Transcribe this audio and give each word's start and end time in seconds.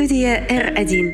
Студия 0.00 0.46
R1. 0.48 1.12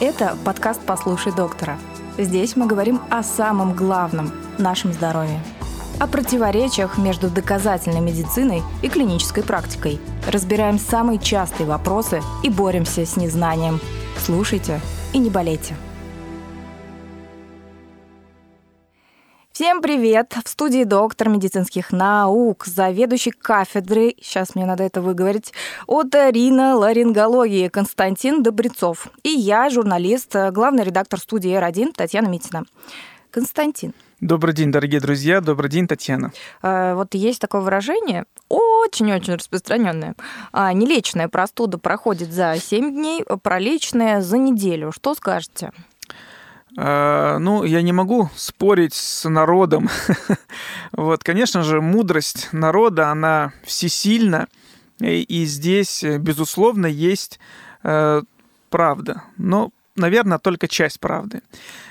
Это 0.00 0.36
подкаст 0.44 0.80
«Послушай 0.84 1.32
доктора». 1.32 1.78
Здесь 2.18 2.56
мы 2.56 2.66
говорим 2.66 3.00
о 3.08 3.22
самом 3.22 3.72
главном– 3.76 4.32
нашем 4.58 4.92
здоровье. 4.92 5.38
О 6.00 6.08
противоречиях 6.08 6.98
между 6.98 7.30
доказательной 7.30 8.00
медициной 8.00 8.62
и 8.82 8.88
клинической 8.88 9.44
практикой. 9.44 10.00
Разбираем 10.26 10.80
самые 10.80 11.20
частые 11.20 11.68
вопросы 11.68 12.20
и 12.42 12.50
боремся 12.50 13.06
с 13.06 13.16
незнанием. 13.16 13.78
Слушайте 14.18 14.80
и 15.12 15.18
не 15.18 15.30
болейте. 15.30 15.76
Всем 19.54 19.82
привет! 19.82 20.34
В 20.44 20.48
студии 20.48 20.82
доктор 20.82 21.28
медицинских 21.28 21.92
наук, 21.92 22.66
заведующий 22.66 23.30
кафедрой, 23.30 24.16
сейчас 24.20 24.56
мне 24.56 24.66
надо 24.66 24.82
это 24.82 25.00
выговорить, 25.00 25.52
оториноларингологии 25.86 27.68
Константин 27.68 28.42
Добрецов. 28.42 29.06
И 29.22 29.28
я, 29.28 29.70
журналист, 29.70 30.34
главный 30.50 30.82
редактор 30.82 31.20
студии 31.20 31.52
R1 31.52 31.92
Татьяна 31.92 32.26
Митина. 32.26 32.64
Константин. 33.30 33.94
Добрый 34.20 34.54
день, 34.54 34.72
дорогие 34.72 35.00
друзья. 35.00 35.40
Добрый 35.40 35.70
день, 35.70 35.86
Татьяна. 35.86 36.32
Э, 36.60 36.94
вот 36.94 37.14
есть 37.14 37.40
такое 37.40 37.60
выражение, 37.60 38.24
очень-очень 38.48 39.34
распространенное. 39.34 40.16
А, 40.50 40.72
нелечная 40.72 41.28
простуда 41.28 41.78
проходит 41.78 42.32
за 42.32 42.56
7 42.58 42.92
дней, 42.92 43.24
пролечная 43.42 44.20
за 44.20 44.36
неделю. 44.36 44.90
Что 44.90 45.14
скажете? 45.14 45.70
А, 46.76 47.38
ну, 47.38 47.64
я 47.64 47.82
не 47.82 47.92
могу 47.92 48.30
спорить 48.34 48.94
с 48.94 49.28
народом. 49.28 49.88
вот, 50.92 51.22
конечно 51.22 51.62
же, 51.62 51.80
мудрость 51.80 52.48
народа, 52.52 53.10
она 53.10 53.52
всесильна, 53.64 54.48
и 55.00 55.44
здесь, 55.44 56.04
безусловно, 56.04 56.86
есть 56.86 57.40
э, 57.82 58.22
правда. 58.70 59.22
Но, 59.36 59.70
наверное, 59.96 60.38
только 60.38 60.68
часть 60.68 61.00
правды. 61.00 61.42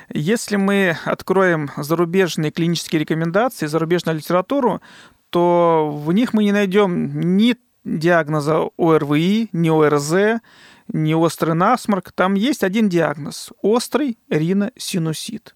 Если 0.10 0.56
мы 0.56 0.98
откроем 1.06 1.70
зарубежные 1.78 2.52
клинические 2.52 3.00
рекомендации, 3.00 3.68
зарубежную 3.68 4.18
литературу, 4.18 4.82
то 5.30 5.90
в 5.92 6.12
них 6.14 6.34
мы 6.34 6.44
не 6.44 6.52
найдем 6.52 7.38
ни 7.38 7.56
диагноза 7.84 8.70
ОРВИ, 8.78 9.50
ни 9.52 9.70
ОРЗ, 9.70 10.42
не 10.88 11.16
острый 11.16 11.56
насморк, 11.56 12.12
там 12.12 12.34
есть 12.34 12.64
один 12.64 12.90
диагноз– 12.90 13.52
острый 13.62 14.18
риносинусит. 14.30 15.56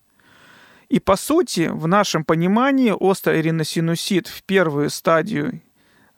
И 0.89 0.99
по 0.99 1.17
сути, 1.17 1.69
в 1.71 1.87
нашем 1.87 2.23
понимании, 2.23 2.91
острый 2.91 3.41
риносинусит 3.41 4.27
в 4.27 4.43
первую 4.43 4.89
стадию 4.89 5.61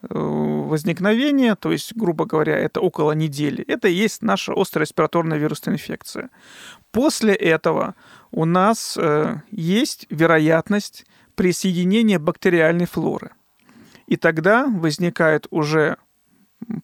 э, 0.02 0.06
возникновения, 0.10 1.56
то 1.56 1.72
есть, 1.72 1.96
грубо 1.96 2.24
говоря, 2.24 2.56
это 2.56 2.80
около 2.80 3.12
недели, 3.12 3.64
это 3.64 3.88
и 3.88 3.94
есть 3.94 4.22
наша 4.22 4.52
острая 4.54 4.84
респираторная 4.84 5.38
вирусная 5.38 5.74
инфекция. 5.74 6.30
После 6.92 7.34
этого 7.34 7.96
у 8.30 8.44
нас 8.44 8.96
э, 8.96 9.40
есть 9.50 10.06
вероятность 10.08 11.04
присоединения 11.34 12.18
бактериальной 12.18 12.86
флоры. 12.86 13.32
И 14.06 14.16
тогда 14.16 14.66
возникает 14.66 15.46
уже 15.50 15.96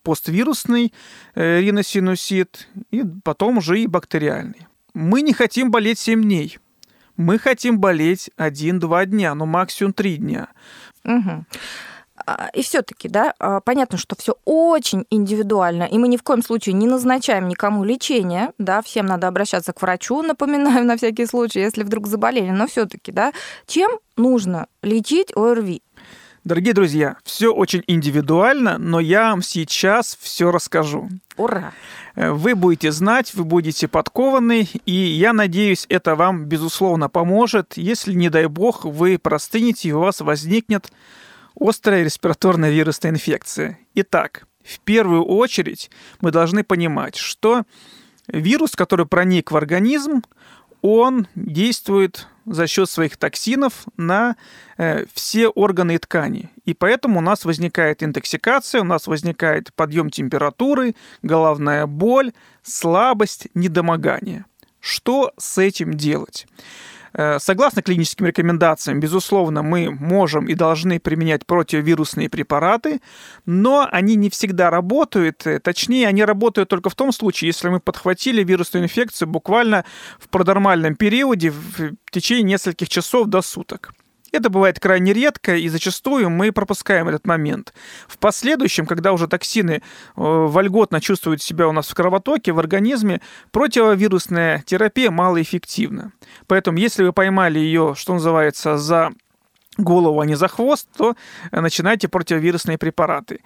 поствирусный 0.02 0.92
э, 1.34 1.60
риносинусит, 1.60 2.68
и 2.90 3.02
потом 3.24 3.58
уже 3.58 3.80
и 3.80 3.86
бактериальный. 3.86 4.66
Мы 4.94 5.22
не 5.22 5.32
хотим 5.32 5.70
болеть 5.70 5.98
7 5.98 6.22
дней. 6.22 6.58
Мы 7.16 7.38
хотим 7.38 7.78
болеть 7.78 8.30
1-2 8.38 9.06
дня, 9.06 9.34
ну 9.34 9.46
максимум 9.46 9.92
3 9.92 10.16
дня. 10.16 10.48
Угу. 11.04 11.44
И 12.54 12.62
все-таки, 12.62 13.08
да, 13.08 13.34
а, 13.38 13.60
понятно, 13.60 13.98
что 13.98 14.16
все 14.16 14.36
очень 14.44 15.04
индивидуально, 15.10 15.84
и 15.84 15.98
мы 15.98 16.08
ни 16.08 16.16
в 16.16 16.22
коем 16.22 16.42
случае 16.42 16.72
не 16.72 16.86
назначаем 16.86 17.46
никому 17.46 17.84
лечение, 17.84 18.52
да, 18.58 18.82
всем 18.82 19.06
надо 19.06 19.28
обращаться 19.28 19.72
к 19.72 19.82
врачу, 19.82 20.22
напоминаю 20.22 20.84
на 20.84 20.96
всякий 20.96 21.26
случай, 21.26 21.60
если 21.60 21.84
вдруг 21.84 22.06
заболели, 22.06 22.50
но 22.50 22.66
все-таки, 22.66 23.12
да, 23.12 23.32
чем 23.66 23.90
нужно 24.16 24.66
лечить 24.82 25.30
ОРВИ? 25.36 25.82
Дорогие 26.46 26.74
друзья, 26.74 27.16
все 27.24 27.52
очень 27.52 27.82
индивидуально, 27.88 28.78
но 28.78 29.00
я 29.00 29.30
вам 29.30 29.42
сейчас 29.42 30.16
все 30.20 30.52
расскажу. 30.52 31.08
Ура! 31.36 31.72
Э, 32.14 32.30
вы 32.30 32.54
будете 32.54 32.92
знать, 32.92 33.34
вы 33.34 33.42
будете 33.42 33.88
подкованы, 33.88 34.68
и 34.84 34.92
я 34.92 35.32
надеюсь, 35.32 35.86
это 35.88 36.14
вам, 36.14 36.44
безусловно, 36.44 37.08
поможет, 37.08 37.72
если, 37.76 38.12
не 38.12 38.28
дай 38.28 38.46
бог, 38.46 38.84
вы 38.84 39.18
простынете 39.18 39.88
и 39.88 39.92
у 39.92 39.98
вас 39.98 40.20
возникнет 40.20 40.92
острая 41.58 42.04
респираторная 42.04 42.70
вирусная 42.70 43.10
инфекция. 43.10 43.80
Итак, 43.94 44.46
в 44.62 44.78
первую 44.78 45.24
очередь 45.24 45.90
мы 46.20 46.30
должны 46.30 46.62
понимать, 46.62 47.16
что 47.16 47.64
вирус, 48.28 48.76
который 48.76 49.06
проник 49.06 49.50
в 49.50 49.56
организм, 49.56 50.22
он 50.80 51.26
действует 51.34 52.28
за 52.46 52.66
счет 52.66 52.88
своих 52.88 53.16
токсинов 53.16 53.84
на 53.96 54.36
э, 54.78 55.04
все 55.12 55.48
органы 55.48 55.96
и 55.96 55.98
ткани. 55.98 56.50
И 56.64 56.74
поэтому 56.74 57.18
у 57.18 57.22
нас 57.22 57.44
возникает 57.44 58.02
интоксикация, 58.02 58.80
у 58.80 58.84
нас 58.84 59.06
возникает 59.06 59.74
подъем 59.74 60.10
температуры, 60.10 60.94
головная 61.22 61.86
боль, 61.86 62.32
слабость, 62.62 63.48
недомогание. 63.54 64.44
Что 64.80 65.32
с 65.36 65.58
этим 65.58 65.94
делать? 65.94 66.46
Э, 67.18 67.38
согласно 67.38 67.80
клиническим 67.80 68.26
рекомендациям, 68.26 69.00
безусловно, 69.00 69.62
мы 69.62 69.90
можем 69.90 70.46
и 70.48 70.54
должны 70.54 71.00
применять 71.00 71.46
противовирусные 71.46 72.28
препараты, 72.28 73.00
но 73.46 73.88
они 73.90 74.16
не 74.16 74.28
всегда 74.28 74.68
работают. 74.68 75.46
Э, 75.46 75.58
точнее, 75.58 76.08
они 76.08 76.24
работают 76.24 76.68
только 76.68 76.90
в 76.90 76.94
том 76.94 77.12
случае, 77.12 77.48
если 77.48 77.70
мы 77.70 77.80
подхватили 77.80 78.44
вирусную 78.44 78.84
инфекцию 78.84 79.28
буквально 79.28 79.86
в 80.18 80.28
продормальном 80.28 80.94
периоде 80.94 81.50
в 81.50 81.94
течение 82.10 82.44
нескольких 82.44 82.90
часов 82.90 83.28
до 83.28 83.40
суток. 83.40 83.92
Это 84.32 84.50
бывает 84.50 84.80
крайне 84.80 85.12
редко, 85.12 85.56
и 85.56 85.68
зачастую 85.68 86.30
мы 86.30 86.52
пропускаем 86.52 87.08
этот 87.08 87.26
момент. 87.26 87.72
В 88.08 88.18
последующем, 88.18 88.86
когда 88.86 89.12
уже 89.12 89.28
токсины 89.28 89.72
э, 89.72 89.80
вольготно 90.16 91.00
чувствуют 91.00 91.42
себя 91.42 91.68
у 91.68 91.72
нас 91.72 91.88
в 91.88 91.94
кровотоке, 91.94 92.52
в 92.52 92.58
организме, 92.58 93.20
противовирусная 93.50 94.62
терапия 94.66 95.10
малоэффективна. 95.10 96.12
Поэтому, 96.46 96.78
если 96.78 97.04
вы 97.04 97.12
поймали 97.12 97.58
ее, 97.58 97.94
что 97.96 98.14
называется, 98.14 98.76
за 98.76 99.12
голову, 99.76 100.20
а 100.20 100.26
не 100.26 100.36
за 100.36 100.48
хвост, 100.48 100.88
то 100.96 101.14
э, 101.50 101.60
начинайте 101.60 102.08
противовирусные 102.08 102.78
препараты. 102.78 103.40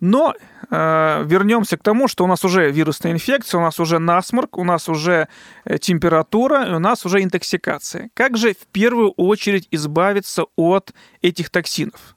Но 0.00 0.34
э, 0.70 1.24
вернемся 1.24 1.76
к 1.76 1.82
тому, 1.82 2.08
что 2.08 2.24
у 2.24 2.26
нас 2.26 2.44
уже 2.44 2.70
вирусная 2.70 3.12
инфекция, 3.12 3.58
у 3.58 3.62
нас 3.62 3.80
уже 3.80 3.98
насморк, 3.98 4.58
у 4.58 4.64
нас 4.64 4.88
уже 4.88 5.28
э, 5.64 5.78
температура, 5.78 6.76
у 6.76 6.78
нас 6.78 7.06
уже 7.06 7.22
интоксикация. 7.22 8.10
Как 8.14 8.36
же 8.36 8.52
в 8.52 8.66
первую 8.72 9.10
очередь 9.10 9.68
избавиться 9.70 10.44
от 10.56 10.92
этих 11.22 11.50
токсинов? 11.50 12.16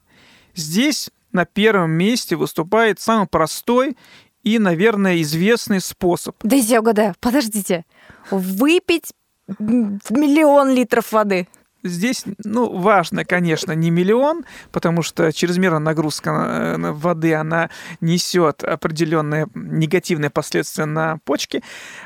Здесь 0.54 1.10
на 1.32 1.44
первом 1.44 1.92
месте 1.92 2.36
выступает 2.36 3.00
самый 3.00 3.26
простой 3.26 3.96
и, 4.42 4.58
наверное, 4.58 5.20
известный 5.22 5.80
способ. 5.80 6.36
Дайте 6.42 6.72
я 6.72 6.80
угадаю. 6.80 7.14
Подождите. 7.20 7.84
Выпить 8.30 9.12
миллион 9.58 10.70
литров 10.70 11.12
воды. 11.12 11.46
Здесь, 11.82 12.24
ну, 12.44 12.78
важно, 12.78 13.24
конечно, 13.24 13.72
не 13.72 13.90
миллион, 13.90 14.44
потому 14.70 15.02
что 15.02 15.32
чрезмерная 15.32 15.78
нагрузка 15.78 16.30
э, 16.30 16.92
воды, 16.92 17.34
она 17.34 17.70
несет 18.00 18.62
определенные 18.62 19.46
негативные 19.54 20.30
последствия 20.30 20.84
на 20.84 21.18
почки, 21.24 21.62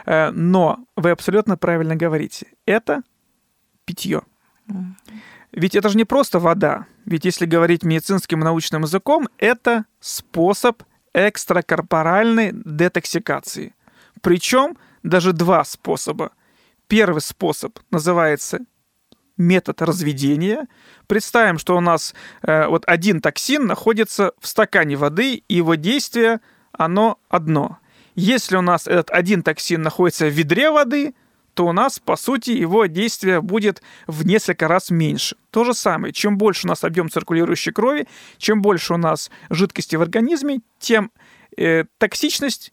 э, 0.06 0.30
но 0.30 0.78
вы 0.96 1.10
абсолютно 1.10 1.56
правильно 1.56 1.96
говорите, 1.96 2.46
это 2.66 3.02
питье. 3.84 4.22
Ведь 5.50 5.74
это 5.74 5.88
же 5.88 5.96
не 5.96 6.04
просто 6.04 6.38
вода, 6.38 6.86
ведь 7.04 7.24
если 7.24 7.46
говорить 7.46 7.82
медицинским 7.82 8.40
научным 8.40 8.82
языком, 8.82 9.28
это 9.38 9.86
способ 10.00 10.82
экстракорпоральной 11.12 12.52
детоксикации. 12.52 13.74
Причем 14.20 14.76
даже 15.02 15.32
два 15.32 15.64
способа. 15.64 16.32
Первый 16.88 17.20
способ 17.20 17.78
называется 17.90 18.60
метод 19.36 19.82
разведения. 19.82 20.66
Представим, 21.06 21.58
что 21.58 21.76
у 21.76 21.80
нас 21.80 22.14
э, 22.42 22.66
вот 22.66 22.84
один 22.86 23.20
токсин 23.20 23.66
находится 23.66 24.32
в 24.40 24.46
стакане 24.46 24.96
воды, 24.96 25.42
и 25.48 25.54
его 25.54 25.74
действие, 25.74 26.40
оно 26.72 27.18
одно. 27.28 27.78
Если 28.14 28.56
у 28.56 28.62
нас 28.62 28.86
этот 28.86 29.10
один 29.10 29.42
токсин 29.42 29.82
находится 29.82 30.26
в 30.26 30.32
ведре 30.32 30.70
воды, 30.70 31.14
то 31.54 31.66
у 31.66 31.72
нас, 31.72 31.98
по 31.98 32.16
сути, 32.16 32.50
его 32.50 32.86
действие 32.86 33.40
будет 33.40 33.80
в 34.06 34.26
несколько 34.26 34.68
раз 34.68 34.90
меньше. 34.90 35.36
То 35.50 35.64
же 35.64 35.72
самое, 35.72 36.12
чем 36.12 36.36
больше 36.36 36.66
у 36.66 36.68
нас 36.68 36.84
объем 36.84 37.08
циркулирующей 37.08 37.72
крови, 37.72 38.08
чем 38.38 38.60
больше 38.60 38.94
у 38.94 38.96
нас 38.96 39.30
жидкости 39.50 39.96
в 39.96 40.02
организме, 40.02 40.60
тем 40.78 41.12
э, 41.56 41.84
токсичность 41.98 42.72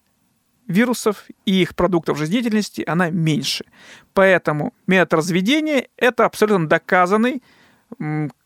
вирусов 0.71 1.25
и 1.45 1.61
их 1.61 1.75
продуктов 1.75 2.17
жизнедеятельности, 2.17 2.83
она 2.87 3.09
меньше. 3.09 3.65
Поэтому 4.13 4.73
метод 4.87 5.15
разведения– 5.15 5.87
это 5.97 6.25
абсолютно 6.25 6.67
доказанный 6.67 7.43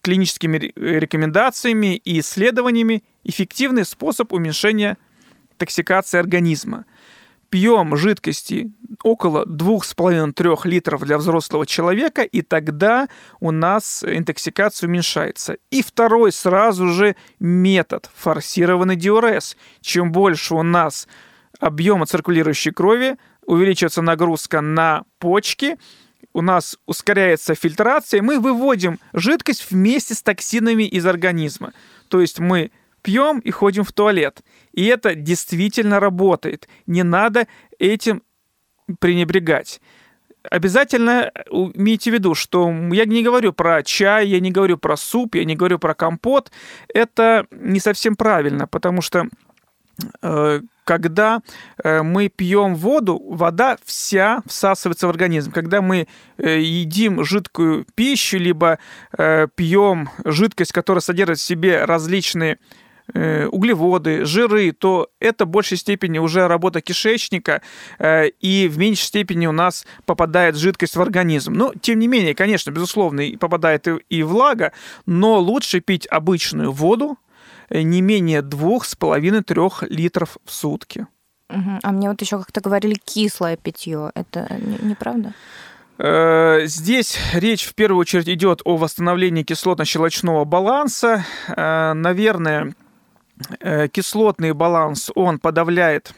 клиническими 0.02 0.74
рекомендациями 0.76 1.96
и 1.98 2.20
исследованиями 2.20 3.04
эффективный 3.24 3.86
способ 3.86 4.34
уменьшения 4.34 4.98
интоксикации 5.54 6.20
организма. 6.20 6.86
Пьем 7.50 7.96
жидкости 7.96 8.72
около 9.04 9.46
2,5-3 9.46 10.68
литров 10.68 11.04
для 11.04 11.18
взрослого 11.18 11.66
человека, 11.66 12.24
и 12.24 12.42
тогда 12.42 13.08
у 13.40 13.52
нас 13.52 14.04
интоксикация 14.04 14.88
уменьшается. 14.88 15.58
И 15.70 15.82
второй 15.82 16.32
сразу 16.32 16.88
же 16.88 17.16
метод– 17.40 18.10
форсированный 18.16 18.96
диурез. 18.96 19.56
Чем 19.80 20.12
больше 20.12 20.56
у 20.56 20.64
нас 20.64 21.08
объема 21.60 22.06
циркулирующей 22.06 22.72
крови, 22.72 23.18
увеличивается 23.46 24.02
нагрузка 24.02 24.62
на 24.62 25.04
почки, 25.20 25.78
у 26.34 26.42
нас 26.42 26.78
ускоряется 26.86 27.56
фильтрация, 27.56 28.22
мы 28.22 28.40
выводим 28.40 29.00
жидкость 29.14 29.72
вместе 29.72 30.14
с 30.16 30.22
токсинами 30.22 30.84
из 30.84 31.06
организма. 31.06 31.74
То 32.10 32.20
есть 32.20 32.40
мы 32.40 32.72
пьем 33.02 33.40
и 33.40 33.52
ходим 33.52 33.84
в 33.84 33.92
туалет. 33.94 34.42
И 34.74 34.86
это 34.86 35.16
действительно 35.16 36.00
работает. 36.00 36.68
Не 36.88 37.04
надо 37.04 37.48
этим 37.80 38.24
пренебрегать. 39.00 39.80
Обязательно 40.50 41.32
имейте 41.50 42.12
в 42.12 42.14
виду, 42.14 42.36
что 42.36 42.70
я 42.92 43.06
не 43.06 43.24
говорю 43.24 43.54
про 43.54 43.82
чай, 43.84 44.28
я 44.28 44.40
не 44.40 44.52
говорю 44.52 44.78
про 44.78 44.98
суп, 44.98 45.36
я 45.36 45.46
не 45.46 45.56
говорю 45.56 45.80
про 45.80 45.94
компот. 45.94 46.52
Это 46.94 47.48
не 47.52 47.80
совсем 47.80 48.16
правильно, 48.16 48.68
потому 48.68 49.02
что 49.02 49.28
э, 50.22 50.62
когда 50.86 51.42
э, 51.84 52.04
мы 52.04 52.30
пьем 52.30 52.76
воду, 52.76 53.22
вода 53.28 53.78
вся 53.84 54.42
всасывается 54.46 55.08
в 55.08 55.10
организм. 55.10 55.52
Когда 55.52 55.82
мы 55.82 56.08
э, 56.38 56.60
едим 56.62 57.26
жидкую 57.26 57.86
пищу, 57.96 58.38
либо 58.38 58.80
э, 59.18 59.48
пьем 59.56 60.10
жидкость, 60.24 60.72
которая 60.72 61.02
содержит 61.02 61.40
в 61.40 61.44
себе 61.44 61.84
различные 61.84 62.58
углеводы, 63.52 64.26
жиры, 64.26 64.72
то 64.72 65.10
это 65.20 65.46
в 65.46 65.50
большей 65.50 65.78
степени 65.78 66.18
уже 66.18 66.48
работа 66.48 66.82
кишечника, 66.82 67.62
и 68.02 68.68
в 68.68 68.80
меньшей 68.80 69.04
степени 69.04 69.46
у 69.46 69.52
нас 69.52 69.86
попадает 70.08 70.56
жидкость 70.56 70.96
в 70.96 71.02
организм. 71.04 71.54
Но, 71.54 71.72
тем 71.80 72.00
не 72.00 72.08
менее, 72.08 72.34
конечно, 72.34 72.72
безусловно, 72.72 73.22
попадает 73.40 73.88
и 74.10 74.24
влага, 74.24 74.72
но 75.06 75.38
лучше 75.38 75.82
пить 75.82 76.08
обычную 76.10 76.72
воду, 76.72 77.20
не 77.70 78.02
менее 78.02 78.42
двух 78.42 78.86
с 78.86 78.96
половиной 78.96 79.44
трех 79.44 79.84
литров 79.84 80.38
в 80.46 80.52
сутки. 80.52 81.08
Угу. 81.50 81.80
А 81.84 81.92
мне 81.92 82.10
вот 82.10 82.22
еще 82.22 82.38
как-то 82.38 82.62
говорили 82.62 82.96
кислое 82.96 83.58
питье. 83.58 84.12
Это 84.16 84.48
неправда? 84.82 85.34
Э, 85.98 86.66
здесь 86.66 87.18
речь 87.34 87.66
в 87.66 87.76
первую 87.76 88.02
очередь 88.02 88.30
идет 88.30 88.62
о 88.66 88.78
восстановлении 88.78 89.44
кислотно-щелочного 89.44 90.46
баланса. 90.46 91.26
Э, 91.48 91.94
наверное, 91.94 92.74
кислотный 93.92 94.54
баланс, 94.54 95.12
он 95.14 95.40
подавляет 95.40 96.14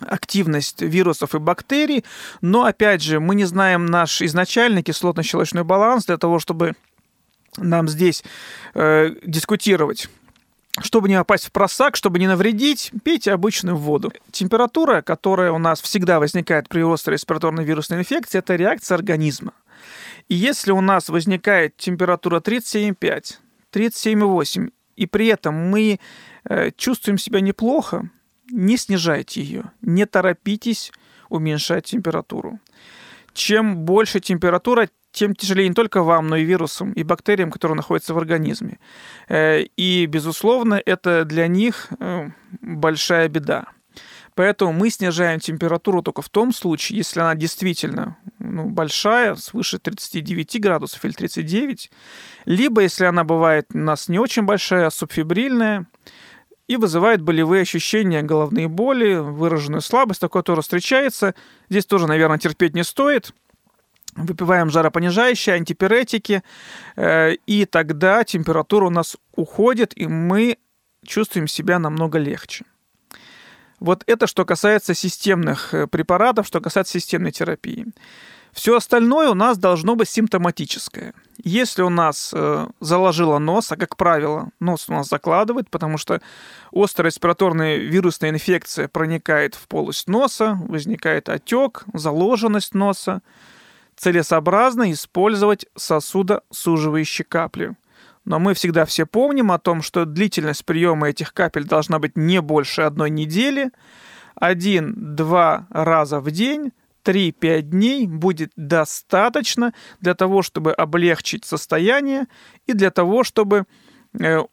активность 0.00 0.80
вирусов 0.82 1.34
и 1.34 1.38
бактерий, 1.38 2.04
но, 2.40 2.64
опять 2.64 3.02
же, 3.02 3.20
мы 3.20 3.34
не 3.34 3.44
знаем 3.44 3.86
наш 3.86 4.22
изначальный 4.22 4.82
кислотно-щелочной 4.82 5.64
баланс 5.64 6.06
для 6.06 6.16
того, 6.16 6.38
чтобы 6.38 6.74
нам 7.56 7.88
здесь 7.88 8.24
э, 8.74 9.10
дискутировать 9.24 10.08
чтобы 10.78 11.08
не 11.08 11.16
попасть 11.16 11.46
в 11.46 11.52
просак, 11.52 11.96
чтобы 11.96 12.18
не 12.18 12.28
навредить, 12.28 12.92
пейте 13.02 13.32
обычную 13.32 13.76
воду. 13.76 14.12
Температура, 14.30 15.02
которая 15.02 15.52
у 15.52 15.58
нас 15.58 15.80
всегда 15.80 16.20
возникает 16.20 16.68
при 16.68 16.82
острой 16.82 17.14
респираторной 17.14 17.64
вирусной 17.64 17.98
инфекции, 17.98 18.38
это 18.38 18.54
реакция 18.56 18.94
организма. 18.94 19.52
И 20.28 20.34
если 20.34 20.70
у 20.70 20.80
нас 20.80 21.08
возникает 21.08 21.76
температура 21.76 22.40
37,5, 22.40 23.38
37,8, 23.72 24.72
и 24.96 25.06
при 25.06 25.26
этом 25.26 25.54
мы 25.54 25.98
э, 26.44 26.70
чувствуем 26.76 27.18
себя 27.18 27.40
неплохо, 27.40 28.08
не 28.50 28.76
снижайте 28.76 29.42
ее, 29.42 29.72
не 29.82 30.06
торопитесь 30.06 30.92
уменьшать 31.28 31.86
температуру. 31.86 32.60
Чем 33.32 33.78
больше 33.78 34.20
температура, 34.20 34.88
тем 35.12 35.34
тяжелее 35.34 35.68
не 35.68 35.74
только 35.74 36.02
вам, 36.02 36.28
но 36.28 36.36
и 36.36 36.44
вирусам, 36.44 36.92
и 36.92 37.02
бактериям, 37.02 37.50
которые 37.50 37.76
находятся 37.76 38.14
в 38.14 38.18
организме. 38.18 38.78
Э, 39.28 39.62
и, 39.76 40.06
безусловно, 40.06 40.80
это 40.84 41.24
для 41.24 41.46
них 41.46 41.88
э, 41.98 42.30
большая 42.60 43.28
беда. 43.28 43.66
Поэтому 44.34 44.72
мы 44.72 44.90
снижаем 44.90 45.40
температуру 45.40 46.02
только 46.02 46.22
в 46.22 46.28
том 46.28 46.52
случае, 46.52 46.98
если 46.98 47.20
она 47.20 47.34
действительно 47.34 48.16
ну, 48.38 48.68
большая, 48.68 49.34
свыше 49.34 49.78
39 49.78 50.60
градусов 50.60 51.04
или 51.04 51.12
39, 51.12 51.90
либо 52.44 52.82
если 52.82 53.04
она 53.04 53.24
бывает 53.24 53.66
у 53.74 53.78
нас 53.78 54.08
не 54.08 54.18
очень 54.18 54.44
большая, 54.44 54.86
а 54.86 54.90
субфибрильная, 54.90 55.86
и 56.68 56.76
вызывает 56.76 57.20
болевые 57.20 57.62
ощущения, 57.62 58.22
головные 58.22 58.68
боли, 58.68 59.16
выраженную 59.16 59.80
слабость, 59.80 60.20
такое 60.20 60.44
тоже 60.44 60.62
встречается. 60.62 61.34
Здесь 61.68 61.84
тоже, 61.84 62.06
наверное, 62.06 62.38
терпеть 62.38 62.74
не 62.74 62.84
стоит– 62.84 63.34
выпиваем 64.24 64.70
жаропонижающие, 64.70 65.54
антипиретики, 65.54 66.42
э, 66.96 67.34
и 67.46 67.64
тогда 67.64 68.24
температура 68.24 68.86
у 68.86 68.90
нас 68.90 69.16
уходит, 69.34 69.92
и 69.96 70.06
мы 70.06 70.58
чувствуем 71.04 71.48
себя 71.48 71.78
намного 71.78 72.18
легче. 72.18 72.64
Вот 73.80 74.04
это 74.06 74.26
что 74.26 74.44
касается 74.44 74.94
системных 74.94 75.72
э, 75.74 75.86
препаратов, 75.86 76.46
что 76.46 76.60
касается 76.60 77.00
системной 77.00 77.32
терапии. 77.32 77.86
Все 78.52 78.76
остальное 78.76 79.30
у 79.30 79.34
нас 79.34 79.58
должно 79.58 79.94
быть 79.94 80.08
симптоматическое. 80.08 81.14
Если 81.42 81.82
у 81.82 81.88
нас 81.88 82.32
э, 82.34 82.66
заложило 82.80 83.38
нос, 83.38 83.70
а 83.72 83.76
как 83.76 83.96
правило 83.96 84.50
нос 84.58 84.86
у 84.88 84.92
нас 84.92 85.08
закладывает, 85.08 85.70
потому 85.70 85.98
что 85.98 86.20
острая 86.72 87.10
респираторная 87.10 87.76
вирусная 87.76 88.30
инфекция 88.30 88.88
проникает 88.88 89.54
в 89.54 89.68
полость 89.68 90.08
носа, 90.08 90.58
возникает 90.68 91.28
отек, 91.28 91.84
заложенность 91.94 92.74
носа, 92.74 93.22
целесообразно 94.00 94.92
использовать 94.92 95.66
сосудосуживающие 95.76 97.26
капли. 97.26 97.76
Но 98.24 98.38
мы 98.38 98.54
всегда 98.54 98.86
все 98.86 99.04
помним 99.04 99.52
о 99.52 99.58
том, 99.58 99.82
что 99.82 100.06
длительность 100.06 100.64
приема 100.64 101.10
этих 101.10 101.34
капель 101.34 101.64
должна 101.64 101.98
быть 101.98 102.16
не 102.16 102.40
больше 102.40 102.82
одной 102.82 103.10
недели. 103.10 103.70
Один-два 104.36 105.66
раза 105.68 106.20
в 106.20 106.30
день 106.30 106.72
3-5 107.04 107.60
дней 107.60 108.06
будет 108.06 108.52
достаточно 108.56 109.74
для 110.00 110.14
того, 110.14 110.40
чтобы 110.40 110.72
облегчить 110.72 111.44
состояние 111.44 112.26
и 112.66 112.72
для 112.72 112.90
того, 112.90 113.22
чтобы 113.22 113.64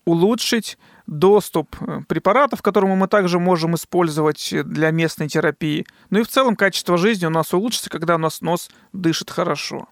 улучшить 0.05 0.77
доступ 1.07 1.75
э, 1.81 2.01
препаратов, 2.07 2.61
которые 2.61 2.93
мы 2.95 3.07
также 3.07 3.39
можем 3.39 3.75
использовать 3.75 4.53
для 4.65 4.91
местной 4.91 5.29
терапии. 5.29 5.85
Ну 6.09 6.19
и 6.19 6.23
в 6.23 6.27
целом 6.27 6.55
качество 6.55 6.97
жизни 6.97 7.25
у 7.25 7.29
нас 7.29 7.53
улучшится, 7.53 7.89
когда 7.89 8.15
у 8.15 8.19
нас 8.19 8.41
нос 8.41 8.69
дышит 8.93 9.31
хорошо. 9.31 9.87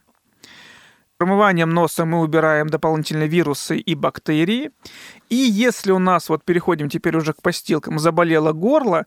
Промыванием 1.18 1.70
носа 1.70 2.04
мы 2.04 2.20
убираем 2.20 2.68
дополнительные 2.68 3.30
вирусы 3.30 3.78
и 3.78 3.96
бактерии. 3.96 4.72
И 5.30 5.36
если 5.36 5.94
у 5.94 6.00
нас, 6.00 6.28
вот 6.28 6.44
переходим 6.44 6.90
теперь 6.90 7.16
уже 7.16 7.32
к 7.32 7.42
постилкам, 7.42 8.00
заболело 8.00 8.52
горло, 8.52 9.06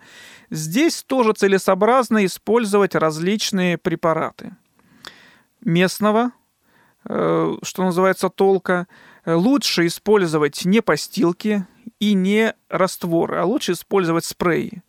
здесь 0.48 1.02
тоже 1.02 1.34
целесообразно 1.34 2.24
использовать 2.24 2.94
различные 2.94 3.76
препараты. 3.76 4.56
Местного, 5.60 6.32
э, 7.04 7.56
что 7.62 7.84
называется, 7.84 8.30
толка. 8.30 8.86
Лучше 9.36 9.86
использовать 9.86 10.64
не 10.64 10.80
постилки, 10.80 11.66
и 12.00 12.14
не 12.14 12.54
растворы, 12.68 13.38
а 13.38 13.44
лучше 13.44 13.72
использовать 13.72 14.24
спреи. 14.24 14.82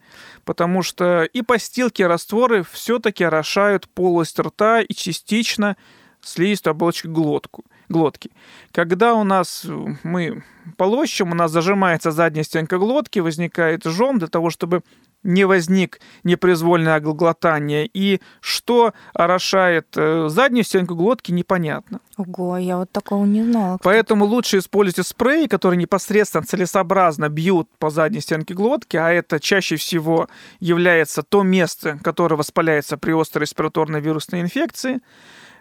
Потому 0.45 0.83
что 0.83 1.23
и 1.23 1.41
постилки, 1.41 2.01
и 2.01 2.05
растворы 2.05 2.63
все-таки 2.63 3.23
орошают 3.23 3.87
полость 3.89 4.39
рта 4.39 4.81
и 4.81 4.93
частично 4.93 5.75
слизистую 6.21 6.71
оболочку 6.71 7.09
глотку, 7.09 7.65
глотки. 7.87 8.31
Когда 8.71 9.13
у 9.13 9.23
нас 9.23 9.65
мы 10.03 10.43
полощем, 10.77 11.31
у 11.31 11.35
нас 11.35 11.51
зажимается 11.51 12.11
задняя 12.11 12.43
стенка 12.43 12.77
глотки, 12.77 13.19
возникает 13.19 13.85
жом 13.85 14.19
для 14.19 14.27
того, 14.27 14.49
чтобы 14.49 14.83
не 15.23 15.45
возник 15.45 15.99
непроизвольное 16.23 16.99
глотание, 16.99 17.89
и 17.93 18.21
что 18.39 18.93
орошает 19.13 19.87
э, 19.95 20.27
заднюю 20.29 20.63
стенку 20.63 20.95
глотки, 20.95 21.31
непонятно. 21.31 21.99
Ого, 22.17 22.57
я 22.57 22.77
вот 22.77 22.91
такого 22.91 23.25
не 23.25 23.43
знала. 23.43 23.79
Поэтому 23.83 24.25
лучше 24.25 24.59
используйте 24.59 25.03
спреи, 25.03 25.47
которые 25.47 25.77
непосредственно 25.77 26.45
целесообразно 26.45 27.29
бьют 27.29 27.69
по 27.79 27.89
задней 27.89 28.21
стенке 28.21 28.53
глотки, 28.53 28.97
а 28.97 29.09
это 29.11 29.39
чаще 29.39 29.75
всего 29.75 30.27
является 30.59 31.23
то 31.23 31.43
место, 31.43 31.99
которое 32.03 32.35
воспаляется 32.35 32.97
при 32.97 33.11
острой 33.19 33.43
респираторной 33.43 34.01
вирусной 34.01 34.41
инфекции. 34.41 35.01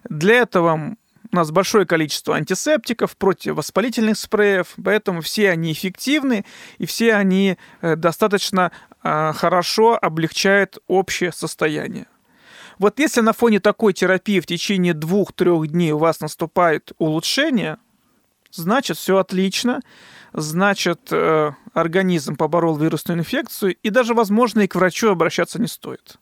Для 0.08 0.36
этого 0.36 0.96
у 1.30 1.36
нас 1.36 1.50
большое 1.50 1.84
количество 1.84 2.36
антисептиков, 2.36 3.16
противовоспалительных 3.16 4.16
спреев, 4.16 4.74
поэтому 4.82 5.20
все 5.20 5.50
они 5.50 5.72
эффективны 5.72 6.44
и 6.78 6.86
все 6.86 7.14
они 7.14 7.58
э, 7.82 7.96
достаточно 7.96 8.72
хорошо 9.02 9.98
облегчают 10.00 10.78
общее 10.86 11.32
состояние. 11.32 12.06
Вот 12.78 12.98
если 13.00 13.20
на 13.20 13.32
фоне 13.32 13.60
такой 13.60 13.92
терапии 13.92 14.40
в 14.40 14.46
течение 14.46 14.94
двух-трех 14.94 15.68
дней 15.68 15.92
у 15.92 15.98
вас 15.98 16.20
наступает 16.20 16.92
улучшение, 16.98 17.78
значит 18.52 18.96
все 18.96 19.18
отлично, 19.18 19.80
значит, 20.32 21.08
э, 21.10 21.52
организм 21.72 22.36
поборол 22.36 22.76
вирусную 22.76 23.18
инфекцию, 23.18 23.76
и 23.82 23.90
даже, 23.90 24.14
возможно, 24.14 24.60
и 24.60 24.68
к 24.68 24.76
врачу 24.76 25.10
обращаться 25.10 25.60
не 25.60 25.66
стоит. 25.66 26.18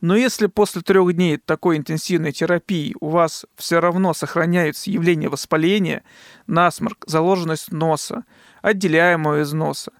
Но 0.00 0.16
если 0.16 0.46
после 0.46 0.82
трех 0.82 1.12
дней 1.12 1.36
такой 1.36 1.76
интенсивной 1.76 2.32
терапии 2.32 2.96
у 3.00 3.08
вас 3.08 3.46
все 3.56 3.80
равно 3.80 4.14
сохраняются 4.14 4.90
явления 4.90 5.28
воспаления, 5.28 6.02
насморк, 6.46 7.04
заложенность 7.06 7.70
носа, 7.70 8.24
отделяемого 8.62 9.42
из 9.42 9.52
носа, 9.52 9.92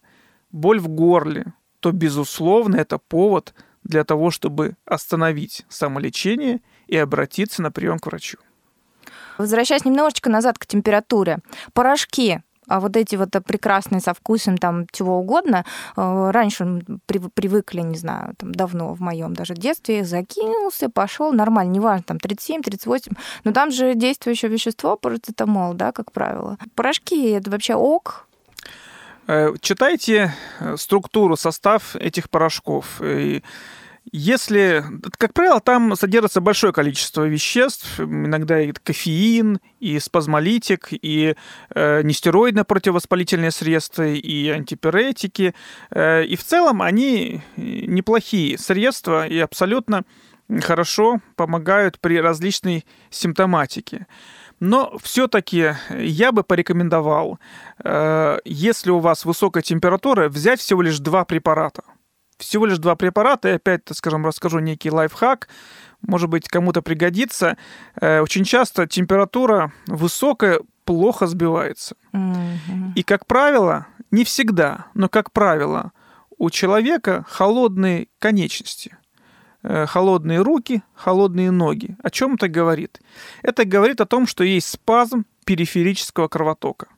боль 0.51 0.81
в 0.81 0.89
горле, 0.89 1.53
то, 1.81 1.93
безусловно, 1.93 2.77
это 2.77 2.99
повод 2.99 3.55
для 3.83 4.05
того, 4.05 4.31
чтобы 4.31 4.77
остановить 4.85 5.65
самолечение 5.69 6.61
и 6.87 6.97
обратиться 6.97 7.63
на 7.63 7.71
прием 7.71 7.99
к 7.99 8.07
врачу. 8.07 8.39
Возвращаясь 9.39 9.85
немножечко 9.85 10.29
назад 10.31 10.59
к 10.59 10.67
температуре. 10.67 11.39
Порошки 11.73 12.43
а 12.71 12.79
вот 12.79 12.97
эти 12.97 13.17
вот 13.17 13.31
прекрасные 13.45 14.01
со 14.01 14.15
вкусом 14.15 14.57
там 14.57 14.87
чего 14.93 15.19
угодно, 15.19 15.65
э, 15.97 16.31
раньше 16.31 16.81
привыкли, 17.35 17.81
не 17.81 17.97
знаю, 17.97 18.35
там 18.37 18.53
давно 18.53 18.95
в 18.95 19.01
моем 19.01 19.35
даже 19.35 19.55
детстве, 19.55 20.05
закинулся, 20.05 20.89
пошел, 20.89 21.33
нормально, 21.33 21.73
неважно, 21.73 22.05
там 22.07 22.21
37, 22.21 22.63
38, 22.63 23.13
но 23.45 23.53
там 23.53 23.73
же 23.73 23.95
действующее 23.95 24.51
вещество 24.51 24.97
парацетамол, 24.97 25.75
да, 25.75 25.91
как 25.91 26.13
правило. 26.13 26.59
Порошки 26.77 27.31
это 27.31 27.51
вообще 27.51 27.75
ок, 27.75 28.29
э, 28.30 28.30
Читайте 29.61 30.35
э, 30.59 30.77
структуру, 30.77 31.37
состав 31.37 31.95
этих 31.97 32.31
порошков. 32.31 33.01
Если, 34.13 34.83
как 35.19 35.35
правило, 35.35 35.61
там 35.61 35.95
содержится 35.95 36.41
большое 36.41 36.73
количество 36.73 37.25
веществ, 37.25 38.01
иногда 38.01 38.61
и 38.61 38.73
кофеин, 38.73 39.61
и 39.79 39.99
спазмолитик, 40.01 40.89
и 40.91 41.37
э, 41.75 42.03
нестероидно 42.03 42.65
противовоспалительные 42.65 43.53
средства, 43.53 44.09
и 44.09 44.49
антипиретики. 44.49 45.55
Э, 45.91 46.25
и 46.25 46.35
в 46.35 46.43
целом 46.43 46.83
они 46.83 47.43
неплохие 47.57 48.59
средства 48.59 49.27
и 49.29 49.39
абсолютно 49.39 50.05
хорошо 50.61 51.21
помогают 51.37 52.01
при 52.01 52.21
различной 52.21 52.85
симптоматике. 53.11 54.07
Но 54.61 54.97
все-таки 55.03 55.75
я 55.91 56.33
бы 56.33 56.45
порекомендовал, 56.45 57.39
э, 57.83 58.39
если 58.45 58.91
у 58.91 58.99
вас 58.99 59.25
высокая 59.25 59.63
температура, 59.63 60.29
взять 60.29 60.61
всего 60.61 60.83
лишь 60.83 60.99
два 60.99 61.25
препарата– 61.25 61.83
всего 62.41 62.67
лишь 62.67 62.79
два 62.79 62.97
препарата, 62.97 63.49
и 63.49 63.53
опять, 63.53 63.83
скажем, 63.93 64.27
расскажу 64.27 64.59
некий 64.59 64.91
лайфхак, 64.91 65.49
может 66.03 66.29
быть, 66.29 66.49
кому-то 66.49 66.83
пригодится. 66.83 67.57
Э, 68.01 68.21
очень 68.21 68.45
часто 68.45 68.87
температура 68.87 69.73
высокая 69.87 70.61
плохо 70.85 71.27
сбивается. 71.27 71.95
Mm-hmm. 72.13 72.95
И, 72.97 73.03
как 73.03 73.27
правило, 73.27 73.87
не 74.11 74.25
всегда, 74.25 74.87
но, 74.95 75.09
как 75.09 75.33
правило, 75.33 75.93
у 76.39 76.51
человека 76.51 77.25
холодные 77.29 78.09
конечности 78.19 78.97
э, 78.97 79.10
холодные 79.63 80.41
руки, 80.41 80.83
холодные 80.95 81.51
ноги. 81.51 81.97
О 82.03 82.11
чем 82.11 82.35
это 82.35 82.49
говорит? 82.49 83.01
Это 83.43 83.65
говорит 83.65 84.01
о 84.01 84.07
том, 84.07 84.27
что 84.27 84.45
есть 84.45 84.69
спазм 84.69 85.25
периферического 85.45 86.29
кровотока. 86.29 86.89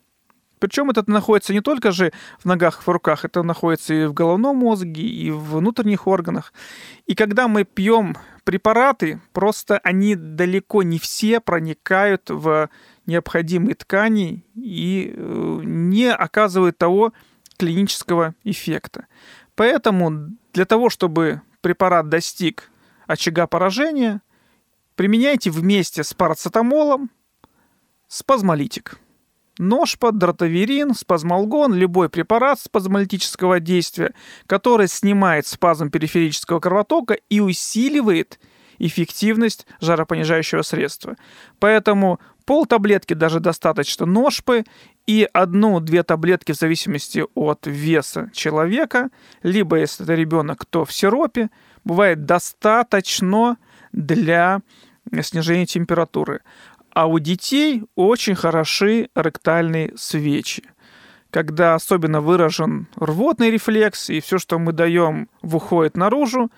Причем 0.62 0.90
это 0.90 1.02
находится 1.08 1.52
не 1.52 1.60
только 1.60 1.90
же 1.90 2.12
в 2.38 2.44
ногах, 2.44 2.86
в 2.86 2.88
руках, 2.88 3.24
это 3.24 3.42
находится 3.42 3.94
и 3.94 4.06
в 4.06 4.12
головном 4.12 4.58
мозге, 4.58 5.02
и 5.02 5.28
в 5.32 5.56
внутренних 5.56 6.06
органах. 6.06 6.52
И 7.04 7.16
когда 7.16 7.48
мы 7.48 7.64
пьем 7.64 8.16
препараты, 8.44 9.20
просто 9.32 9.78
они 9.78 10.14
далеко 10.14 10.84
не 10.84 11.00
все 11.00 11.40
проникают 11.40 12.30
в 12.30 12.70
необходимые 13.06 13.74
ткани 13.74 14.44
и 14.54 15.12
э, 15.12 15.60
не 15.64 16.12
оказывают 16.12 16.78
того 16.78 17.12
клинического 17.58 18.36
эффекта. 18.44 19.06
Поэтому 19.56 20.30
для 20.52 20.64
того, 20.64 20.90
чтобы 20.90 21.42
препарат 21.62 22.10
достиг 22.10 22.70
очага 23.06 23.46
поражения, 23.46 24.20
применяйте 24.94 25.50
вместе 25.50 26.04
с 26.04 26.12
парацетамолом 26.12 27.10
спазмолитик. 28.08 28.98
Ножпа, 29.58 30.12
дротаверин, 30.12 30.94
спазмолгон, 30.94 31.74
любой 31.74 32.08
препарат 32.08 32.58
спазмолитического 32.60 33.60
действия, 33.60 34.14
который 34.46 34.88
снимает 34.88 35.46
спазм 35.46 35.90
периферического 35.90 36.58
кровотока 36.58 37.18
и 37.28 37.40
усиливает 37.40 38.40
эффективность 38.78 39.66
жаропонижающего 39.80 40.62
средства. 40.62 41.16
Поэтому 41.58 42.18
пол 42.44 42.66
таблетки 42.66 43.14
даже 43.14 43.40
достаточно 43.40 44.06
ножпы 44.06 44.64
и 45.06 45.28
одну-две 45.32 46.02
таблетки 46.02 46.52
в 46.52 46.56
зависимости 46.56 47.24
от 47.34 47.66
веса 47.66 48.30
человека, 48.32 49.10
либо 49.42 49.76
если 49.76 50.04
это 50.04 50.14
ребенок, 50.14 50.64
то 50.64 50.84
в 50.84 50.92
сиропе, 50.92 51.50
бывает 51.84 52.24
достаточно 52.24 53.56
для 53.92 54.60
снижения 55.22 55.66
температуры. 55.66 56.40
А 56.90 57.06
у 57.06 57.18
детей 57.18 57.84
очень 57.94 58.34
хороши 58.34 59.08
ректальные 59.14 59.92
свечи. 59.96 60.64
Когда 61.30 61.74
особенно 61.74 62.20
выражен 62.20 62.88
рвотный 62.96 63.50
рефлекс, 63.50 64.10
и 64.10 64.20
все, 64.20 64.38
что 64.38 64.58
мы 64.58 64.72
даем, 64.72 65.28
выходит 65.40 65.96
наружу, 65.96 66.50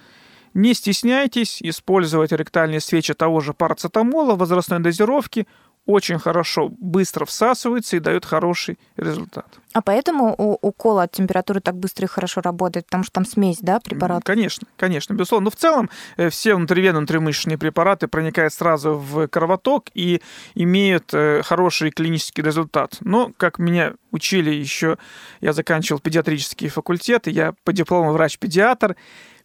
не 0.54 0.74
стесняйтесь 0.74 1.60
использовать 1.62 2.32
ректальные 2.32 2.80
свечи 2.80 3.14
того 3.14 3.40
же 3.40 3.54
парацетамола 3.54 4.34
возрастной 4.34 4.80
дозировки 4.80 5.46
очень 5.86 6.18
хорошо, 6.18 6.70
быстро 6.78 7.24
всасывается 7.26 7.96
и 7.96 8.00
дает 8.00 8.24
хороший 8.24 8.78
результат. 8.96 9.46
А 9.74 9.82
поэтому 9.82 10.34
у 10.38 10.56
укола 10.62 11.02
от 11.02 11.12
температуры 11.12 11.60
так 11.60 11.76
быстро 11.76 12.06
и 12.06 12.08
хорошо 12.08 12.40
работает, 12.40 12.86
потому 12.86 13.02
что 13.02 13.12
там 13.12 13.26
смесь, 13.26 13.58
да, 13.60 13.80
препаратов? 13.80 14.24
Конечно, 14.24 14.66
конечно, 14.76 15.14
безусловно. 15.14 15.46
Но 15.46 15.50
в 15.50 15.56
целом 15.56 15.90
э, 16.16 16.30
все 16.30 16.54
внутривенные, 16.54 17.00
внутримышечные 17.00 17.58
препараты 17.58 18.06
проникают 18.08 18.54
сразу 18.54 18.94
в 18.94 19.26
кровоток 19.26 19.86
и 19.94 20.22
имеют 20.54 21.12
э, 21.12 21.42
хороший 21.42 21.90
клинический 21.90 22.42
результат. 22.42 22.98
Но, 23.00 23.32
как 23.36 23.58
меня 23.58 23.94
учили 24.12 24.50
еще, 24.50 24.96
я 25.40 25.52
заканчивал 25.52 26.00
педиатрический 26.00 26.68
факультет, 26.68 27.28
и 27.28 27.32
я 27.32 27.54
по 27.64 27.72
диплому 27.72 28.12
врач-педиатр, 28.12 28.96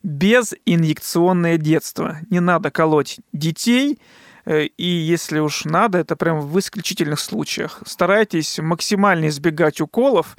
без 0.03 0.53
инъекционное 0.65 1.57
детство. 1.57 2.19
Не 2.29 2.39
надо 2.39 2.71
колоть 2.71 3.19
детей, 3.33 3.99
и 4.45 4.85
если 4.85 5.39
уж 5.39 5.65
надо, 5.65 5.97
это 5.97 6.15
прям 6.15 6.41
в 6.41 6.57
исключительных 6.59 7.19
случаях. 7.19 7.81
Старайтесь 7.85 8.59
максимально 8.59 9.27
избегать 9.27 9.81
уколов. 9.81 10.37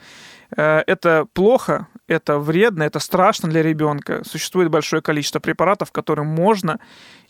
Э, 0.57 0.83
это 0.87 1.27
плохо, 1.33 1.89
это 2.07 2.39
вредно, 2.39 2.83
это 2.83 2.99
страшно 2.99 3.49
для 3.49 3.63
ребенка. 3.63 4.23
Существует 4.25 4.71
большое 4.71 5.03
количество 5.03 5.41
препаратов, 5.41 5.93
которые 5.93 6.27
можно 6.27 6.81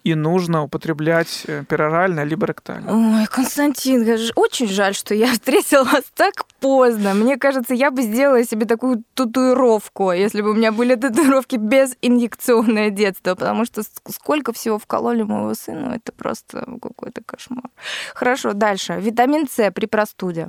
и 0.04 0.14
нужно 0.14 0.62
употреблять 0.62 1.44
э, 1.46 1.64
перорально 1.68 2.24
либо 2.24 2.46
ректально. 2.46 3.18
Ой, 3.18 3.26
Константин, 3.26 4.06
очень 4.34 4.68
жаль, 4.68 4.94
что 4.94 5.14
я 5.14 5.26
встретила 5.32 5.84
вас 5.84 6.04
так 6.14 6.46
поздно. 6.60 7.14
Мне 7.14 7.36
кажется, 7.36 7.74
я 7.74 7.90
бы 7.90 8.02
сделала 8.02 8.44
себе 8.44 8.66
такую 8.66 9.04
татуировку, 9.14 10.12
если 10.12 10.42
бы 10.42 10.50
у 10.50 10.54
меня 10.54 10.72
были 10.72 10.94
татуировки 10.96 11.56
без 11.56 11.96
инъекционное 12.02 12.90
детство, 12.90 13.34
потому 13.34 13.64
что 13.64 13.82
сколько 14.08 14.52
всего 14.52 14.78
вкололи 14.78 15.22
моего 15.22 15.54
сына, 15.54 15.94
это 15.96 16.12
просто 16.12 16.66
какой-то 16.80 17.22
кошмар. 17.24 17.64
Хорошо, 18.14 18.52
дальше. 18.52 18.98
Витамин 19.00 19.48
С 19.48 19.70
при 19.70 19.86
простуде. 19.86 20.48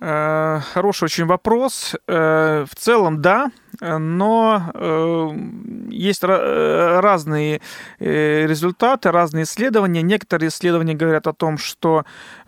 Э, 0.00 0.60
хороший 0.74 1.04
очень 1.04 1.24
вопрос. 1.24 1.94
Э, 2.06 2.66
в 2.68 2.74
целом, 2.76 3.22
да, 3.22 3.50
но 3.80 4.70
э, 4.74 5.28
есть 5.90 6.22
разные 6.24 7.60
результаты, 7.98 9.10
разные 9.10 9.44
исследования. 9.44 10.02
Некоторые 10.02 10.48
исследования 10.48 10.94
говорят 10.94 11.26
о 11.26 11.32
том, 11.32 11.58
что 11.58 12.04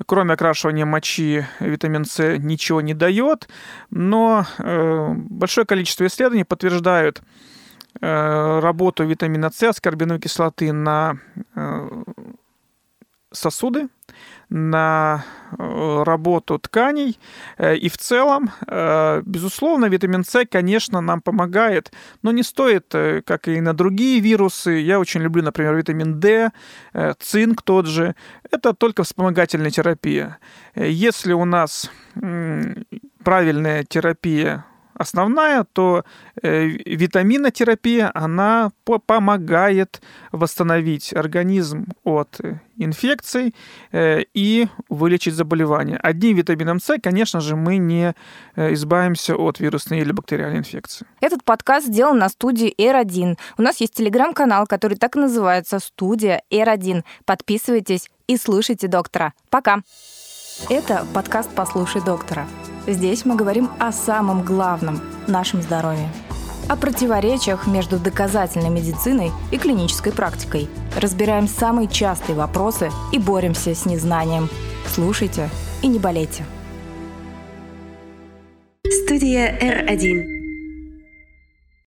кроме 0.07 0.35
окрашивания 0.35 0.87
мочи 0.87 1.47
витамин 1.61 2.05
С 2.05 2.39
ничего 2.39 2.81
не 2.81 2.95
дает, 2.95 3.49
но 3.91 4.47
большое 4.59 5.67
количество 5.67 6.07
исследований 6.07 6.45
подтверждают 6.45 7.23
работу 8.01 9.05
витамина 9.05 9.51
С, 9.51 9.63
аскорбиновой 9.63 10.21
кислоты 10.21 10.73
на 10.73 11.19
сосуды, 13.33 13.89
на 14.51 15.25
э, 15.59 16.03
работу 16.05 16.59
тканей. 16.59 17.19
Э, 17.59 17.77
и 17.77 17.89
в 17.89 17.97
целом, 17.99 18.51
э, 18.67 19.23
безусловно, 19.25 19.87
витамин 19.87 20.25
С, 20.25 20.47
конечно, 20.47 21.01
нам 21.01 21.21
помогает, 21.21 21.93
но 22.23 22.33
не 22.33 22.43
стоит, 22.43 22.95
как 23.25 23.49
и 23.49 23.61
на 23.61 23.75
другие 23.75 24.21
вирусы. 24.21 24.71
Я 24.71 25.01
очень 25.01 25.21
люблю, 25.21 25.43
например, 25.43 25.75
витамин 25.75 26.19
D, 26.21 26.51
цинк 27.19 27.63
тот 27.63 27.87
же. 27.87 28.15
Это 28.51 28.73
только 28.73 29.03
вспомогательная 29.03 29.71
терапия. 29.71 30.39
Если 30.75 31.33
у 31.33 31.45
нас 31.45 31.91
правильная 33.23 33.85
терапия 33.85 34.65
основная, 34.99 35.65
то 35.65 36.05
э, 36.43 36.67
витаминотерапия, 36.67 38.11
она 38.15 38.71
помогает 39.07 40.01
восстановить 40.33 41.15
организм 41.15 41.87
от 42.05 42.41
инфекций 42.77 43.55
э, 43.93 44.23
и 44.35 44.69
вылечить 44.89 45.35
заболевание. 45.35 45.99
Одним 45.99 46.37
витамином 46.37 46.81
С, 46.81 46.99
конечно 46.99 47.41
же, 47.41 47.57
мы 47.57 47.79
не 47.79 48.15
э, 48.57 48.73
избавимся 48.75 49.37
от 49.37 49.61
вирусной 49.61 50.01
или 50.01 50.13
бактериальной 50.13 50.59
инфекции. 50.59 51.07
Этот 51.21 51.45
подкаст 51.45 51.87
сделан 51.87 52.19
на 52.19 52.29
студии 52.29 52.75
R1. 52.79 53.37
У 53.57 53.63
нас 53.63 53.81
есть 53.81 53.95
телеграм-канал, 53.95 54.67
который 54.67 54.97
так 54.97 55.17
и 55.17 55.21
называется 55.21 55.79
«Студия 55.79 56.43
R1». 56.51 57.05
Подписывайтесь 57.25 58.11
и 58.27 58.37
слушайте 58.37 58.89
доктора. 58.89 59.33
Пока! 59.51 59.83
Это 60.67 61.07
подкаст 61.15 61.51
«Послушай 61.55 62.03
доктора». 62.05 62.47
Здесь 62.87 63.25
мы 63.25 63.37
говорим 63.37 63.71
о 63.79 63.93
самом 63.93 64.43
главном– 64.43 65.01
нашем 65.27 65.63
здоровье. 65.63 66.11
О 66.69 66.77
противоречиях 66.77 67.67
между 67.67 67.99
доказательной 67.99 68.69
медициной 68.69 69.31
и 69.51 69.57
клинической 69.57 70.13
практикой. 70.13 70.69
Разбираем 70.97 71.49
самые 71.49 71.89
частые 71.89 72.37
вопросы 72.37 72.91
и 73.13 73.19
боремся 73.19 73.75
с 73.75 73.87
незнанием. 73.87 74.51
Слушайте 74.87 75.49
и 75.81 75.87
не 75.87 75.99
болейте. 75.99 76.45
Студия 78.85 79.57
R1. 79.59 80.38